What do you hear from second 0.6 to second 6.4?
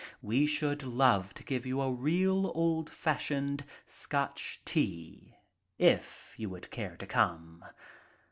love to give you a real old fashioned Scotch tea, if